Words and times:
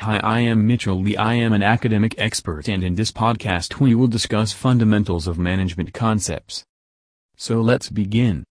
Hi, 0.00 0.16
I 0.16 0.40
am 0.40 0.66
Mitchel 0.66 1.04
Lee. 1.04 1.14
I 1.14 1.34
am 1.34 1.52
an 1.52 1.62
academic 1.62 2.14
expert, 2.16 2.70
and 2.70 2.82
in 2.82 2.94
this 2.94 3.12
podcast, 3.12 3.80
we 3.80 3.94
will 3.94 4.06
discuss 4.06 4.50
fundamentals 4.50 5.26
of 5.26 5.38
management 5.38 5.92
concepts. 5.92 6.64
So 7.36 7.60
let's 7.60 7.90
begin. 7.90 8.44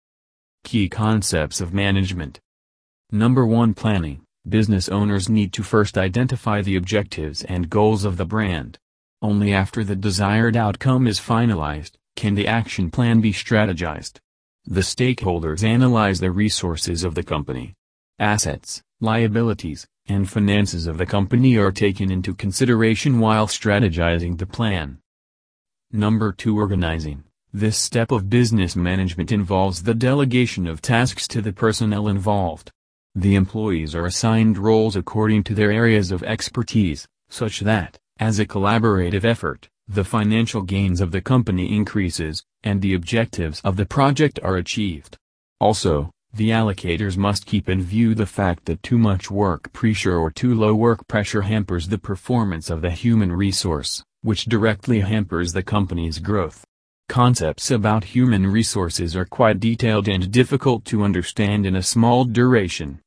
Key 0.64 0.90
concepts 0.90 1.60
of 1.60 1.74
management. 1.74 2.40
Number 3.12 3.48
1 3.48 3.74
Planning. 3.74 4.22
Business 4.48 4.90
owners 4.90 5.28
need 5.28 5.52
to 5.54 5.64
first 5.64 5.98
identify 5.98 6.62
the 6.62 6.76
objectives 6.76 7.44
and 7.46 7.68
goals 7.68 8.06
of 8.06 8.18
the 8.18 8.26
brand. 8.26 8.78
Only 9.20 9.52
after 9.52 9.84
the 9.84 9.96
desired 9.96 10.56
outcome 10.56 11.08
is 11.08 11.20
finalized, 11.20 11.94
can 12.16 12.36
the 12.36 12.48
action 12.48 12.92
plan 12.92 13.22
be 13.22 13.34
strategized. 13.34 14.20
The 14.66 14.82
stakeholders 14.82 15.64
analyze 15.64 16.20
the 16.20 16.30
resources 16.30 17.04
of 17.04 17.16
the 17.16 17.24
company. 17.24 17.74
Assets, 18.20 18.84
liabilities, 19.02 19.88
and 20.10 20.30
finances 20.30 20.88
of 20.88 20.98
the 20.98 21.06
company 21.06 21.58
are 21.58 21.72
taken 21.72 22.12
into 22.12 22.34
consideration 22.34 23.20
while 23.20 23.48
strategizing 23.48 24.38
the 24.38 24.46
plan. 24.46 24.98
Number 25.92 26.32
2 26.34 26.58
Organizing. 26.58 27.24
This 27.54 27.78
step 27.78 28.12
of 28.12 28.30
business 28.30 28.76
management 28.76 29.32
involves 29.32 29.84
the 29.84 29.94
delegation 29.94 30.68
of 30.68 30.82
tasks 30.82 31.28
to 31.30 31.42
the 31.42 31.54
personnel 31.54 32.08
involved. 32.08 32.72
The 33.16 33.36
employees 33.36 33.96
are 33.96 34.06
assigned 34.06 34.58
roles 34.58 34.96
according 34.96 35.44
to 35.46 35.56
their 35.56 35.72
areas 35.72 36.12
of 36.12 36.24
expertise, 36.24 37.08
such 37.30 37.62
that, 37.62 37.98
as 38.20 38.38
a 38.38 38.46
collaborative 38.46 39.24
effort, 39.24 39.68
the 39.88 40.04
financial 40.04 40.62
gains 40.62 41.02
of 41.02 41.12
the 41.12 41.22
company 41.22 41.76
increases, 41.76 42.44
and 42.64 42.82
the 42.82 42.94
objectives 42.94 43.62
of 43.62 43.78
the 43.78 43.86
project 43.86 44.40
are 44.44 44.58
achieved. 44.58 45.18
Also, 45.60 46.12
the 46.34 46.50
allocators 46.50 47.18
must 47.18 47.46
keep 47.46 47.68
in 47.68 47.82
view 47.82 48.14
the 48.14 48.26
fact 48.26 48.66
that 48.66 48.84
too 48.84 48.98
much 48.98 49.32
work 49.32 49.74
pressure 49.74 50.16
or 50.16 50.30
too 50.30 50.54
low 50.54 50.76
work 50.76 51.08
pressure 51.08 51.42
hampers 51.42 51.88
the 51.88 51.98
performance 51.98 52.70
of 52.70 52.82
the 52.82 52.92
human 52.92 53.32
resource, 53.32 54.04
which 54.22 54.46
directly 54.46 55.00
hampers 55.00 55.54
the 55.54 55.64
company's 55.64 56.20
growth. 56.20 56.64
Concepts 57.08 57.72
about 57.72 58.04
human 58.04 58.46
resources 58.46 59.16
are 59.16 59.26
quite 59.26 59.60
detailed 59.60 60.08
and 60.08 60.32
difficult 60.32 60.86
to 60.86 61.04
understand 61.04 61.66
in 61.66 61.76
a 61.76 61.82
small 61.82 62.24
duration. 62.24 63.00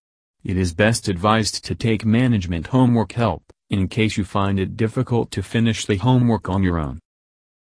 It 0.43 0.57
is 0.57 0.75
best 0.75 1.07
advised 1.07 1.65
to 1.67 1.77
take 1.77 2.05
management 2.05 2.67
homework 2.67 3.13
help, 3.13 3.45
in 3.71 3.87
case 3.87 4.17
you 4.17 4.25
find 4.25 4.59
it 4.59 4.77
difficult 4.77 5.31
to 5.31 5.43
finish 5.43 5.87
the 5.87 5.97
homework 5.97 6.49
on 6.49 6.65
your 6.65 6.81
own. 6.81 6.99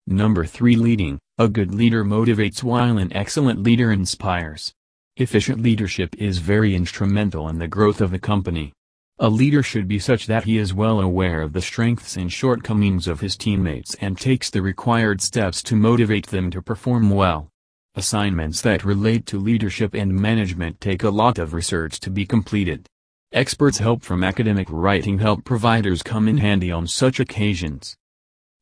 Number 0.08 0.45
3 0.45 0.78
Leading 0.78 1.19
A 1.38 1.50
good 1.50 1.75
leader 1.75 2.06
motivates 2.06 2.64
while 2.64 2.97
an 2.97 3.12
excellent 3.12 3.62
leader 3.62 3.91
inspires. 3.91 4.73
Efficient 5.20 5.62
leadership 5.62 6.16
is 6.17 6.38
very 6.38 6.73
instrumental 6.73 7.50
in 7.50 7.59
the 7.59 7.67
growth 7.67 8.00
of 8.00 8.14
a 8.14 8.20
company. 8.20 8.72
A 9.20 9.28
leader 9.28 9.62
should 9.62 9.86
be 9.86 10.00
such 10.00 10.28
that 10.28 10.45
he 10.45 10.58
is 10.58 10.73
well 10.73 11.02
aware 11.02 11.42
of 11.42 11.52
the 11.52 11.62
strengths 11.62 12.16
and 12.16 12.31
shortcomings 12.31 13.06
of 13.06 13.20
his 13.20 13.36
teammates 13.36 13.95
and 13.95 14.17
takes 14.17 14.50
the 14.50 14.62
required 14.62 15.20
steps 15.20 15.62
to 15.64 15.75
motivate 15.75 16.28
them 16.28 16.50
to 16.52 16.62
perform 16.62 17.09
well. 17.09 17.50
Assignments 17.95 18.62
that 18.62 18.86
relate 18.86 19.25
to 19.25 19.38
leadership 19.38 19.94
and 19.94 20.16
management 20.16 20.80
take 20.80 21.03
a 21.03 21.09
lot 21.09 21.38
of 21.38 21.53
research 21.53 22.00
to 22.00 22.09
be 22.09 22.25
completed. 22.25 22.88
Experts' 23.34 23.80
help 23.80 24.03
from 24.03 24.23
academic 24.23 24.67
writing 24.72 25.20
help 25.20 25.44
providers 25.44 26.02
come 26.02 26.30
in 26.30 26.38
handy 26.38 26.72
on 26.72 26.88
such 26.88 27.20
occasions. 27.20 27.94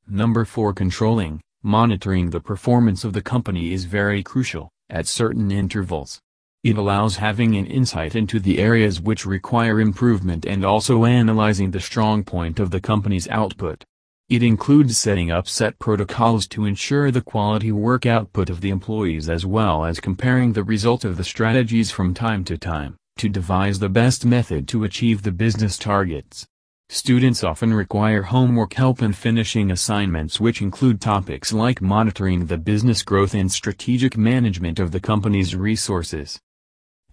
Number 0.08 0.44
4 0.44 0.73
Controlling, 0.73 1.39
monitoring 1.61 2.31
the 2.31 2.39
performance 2.41 3.03
of 3.03 3.13
the 3.13 3.22
company 3.22 3.73
is 3.73 3.85
very 3.85 4.23
crucial, 4.23 4.72
at 4.89 5.05
certain 5.05 5.52
intervals. 5.52 6.19
It 6.67 6.77
allows 6.77 7.15
having 7.15 7.55
an 7.55 7.65
insight 7.65 8.13
into 8.13 8.41
the 8.41 8.59
areas 8.59 8.99
which 8.99 9.25
require 9.25 9.79
improvement 9.79 10.45
and 10.45 10.65
also 10.65 11.05
analyzing 11.05 11.71
the 11.71 11.79
strong 11.79 12.25
point 12.25 12.59
of 12.59 12.71
the 12.71 12.81
company's 12.81 13.25
output. 13.29 13.85
It 14.27 14.43
includes 14.43 14.97
setting 14.97 15.31
up 15.31 15.47
set 15.47 15.79
protocols 15.79 16.45
to 16.47 16.65
ensure 16.65 17.09
the 17.09 17.21
quality 17.21 17.71
work 17.71 18.05
output 18.05 18.49
of 18.49 18.59
the 18.59 18.69
employees 18.69 19.29
as 19.29 19.45
well 19.45 19.85
as 19.85 20.01
comparing 20.01 20.51
the 20.51 20.63
result 20.66 21.06
of 21.06 21.16
the 21.16 21.23
strategies 21.23 21.89
from 21.89 22.13
time 22.13 22.44
to 22.44 22.57
time, 22.57 22.97
to 23.16 23.29
devise 23.29 23.79
the 23.79 23.88
best 23.88 24.25
method 24.25 24.67
to 24.67 24.83
achieve 24.83 25.23
the 25.23 25.31
business 25.31 25.77
targets. 25.77 26.45
Students 26.89 27.45
often 27.45 27.73
require 27.73 28.23
homework 28.23 28.73
help 28.73 29.01
in 29.01 29.13
finishing 29.13 29.72
assignments 29.72 30.41
which 30.41 30.61
include 30.61 31.00
topics 31.00 31.53
like 31.53 31.81
monitoring 31.81 32.47
the 32.47 32.57
business 32.57 33.03
growth 33.03 33.33
and 33.33 33.50
strategic 33.50 34.17
management 34.17 34.79
of 34.79 34.91
the 34.91 35.00
company's 35.00 35.56
resources. 35.56 36.38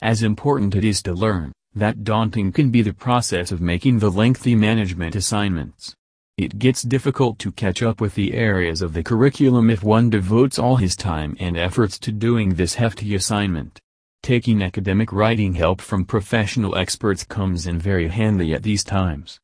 As 0.05 0.23
important 0.23 0.75
it 0.75 0.85
is 0.85 1.03
to 1.05 1.15
learn, 1.15 1.51
that 1.75 2.05
daunting 2.05 2.53
can 2.53 2.69
be 2.69 2.83
the 2.83 2.93
process 2.93 3.51
of 3.51 3.63
making 3.63 4.01
the 4.01 4.11
lengthy 4.11 4.55
management 4.55 5.17
assignments. 5.17 5.95
It 6.37 6.59
gets 6.59 6.83
difficult 6.83 7.39
to 7.39 7.51
catch 7.51 7.83
up 7.83 8.03
with 8.03 8.15
the 8.15 8.35
areas 8.35 8.83
of 8.83 8.93
the 8.93 9.03
curriculum 9.03 9.71
if 9.71 9.83
one 9.83 10.11
devotes 10.11 10.59
all 10.59 10.77
his 10.77 10.95
time 10.95 11.39
and 11.41 11.57
efforts 11.57 11.99
to 12.01 12.13
doing 12.13 12.51
this 12.51 12.75
hefty 12.75 13.15
assignment. 13.15 13.81
Taking 14.23 14.63
academic 14.63 15.11
writing 15.11 15.55
help 15.55 15.81
from 15.81 16.05
professional 16.05 16.77
experts 16.77 17.25
comes 17.25 17.67
in 17.67 17.79
very 17.79 18.09
handy 18.09 18.53
at 18.53 18.63
these 18.63 18.85
times. 18.85 19.41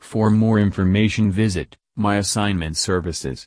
For 0.00 0.28
more 0.28 0.58
information 0.58 1.30
visit, 1.30 1.76
My 1.94 2.16
Assignment 2.16 2.76
Services. 2.76 3.42